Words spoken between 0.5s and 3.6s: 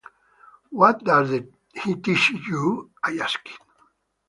‘What does he teach you?’ I asked.